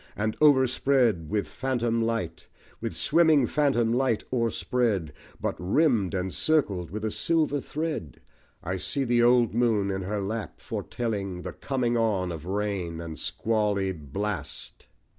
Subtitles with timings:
[0.15, 2.47] And overspread with phantom light
[2.79, 8.19] (With swimming phantom light o'erspread, But rimmed and circled with a silver thread)
[8.63, 13.19] I see the old moon in her lap, foretelling The coming on of rain and
[13.19, 14.87] squally blast.